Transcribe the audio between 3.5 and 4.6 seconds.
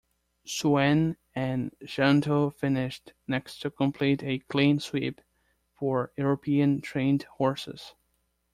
to complete a